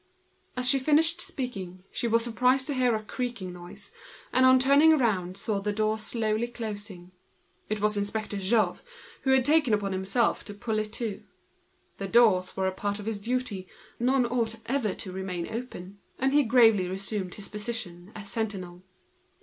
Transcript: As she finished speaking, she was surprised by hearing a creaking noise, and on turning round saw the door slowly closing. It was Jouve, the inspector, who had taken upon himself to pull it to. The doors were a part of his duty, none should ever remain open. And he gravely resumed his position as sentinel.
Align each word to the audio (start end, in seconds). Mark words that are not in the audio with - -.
As 0.57 0.67
she 0.67 0.79
finished 0.79 1.21
speaking, 1.21 1.83
she 1.91 2.07
was 2.07 2.23
surprised 2.23 2.67
by 2.67 2.73
hearing 2.73 2.99
a 2.99 3.03
creaking 3.03 3.53
noise, 3.53 3.91
and 4.33 4.47
on 4.47 4.57
turning 4.57 4.97
round 4.97 5.37
saw 5.37 5.59
the 5.61 5.71
door 5.71 5.99
slowly 5.99 6.47
closing. 6.47 7.11
It 7.69 7.79
was 7.81 7.91
Jouve, 7.93 7.93
the 7.93 8.19
inspector, 8.39 8.81
who 9.21 9.29
had 9.29 9.45
taken 9.45 9.75
upon 9.75 9.91
himself 9.91 10.43
to 10.45 10.55
pull 10.55 10.79
it 10.79 10.91
to. 10.93 11.21
The 11.99 12.07
doors 12.07 12.57
were 12.57 12.65
a 12.65 12.71
part 12.71 12.97
of 12.97 13.05
his 13.05 13.19
duty, 13.19 13.67
none 13.99 14.23
should 14.47 14.59
ever 14.65 14.89
remain 15.11 15.45
open. 15.47 15.99
And 16.17 16.33
he 16.33 16.41
gravely 16.45 16.87
resumed 16.87 17.35
his 17.35 17.47
position 17.49 18.11
as 18.15 18.27
sentinel. 18.27 18.81